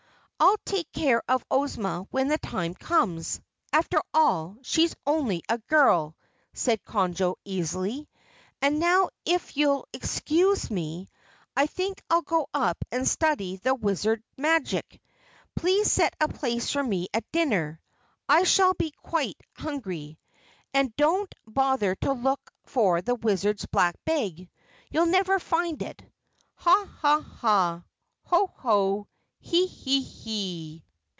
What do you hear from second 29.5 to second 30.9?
he, he!"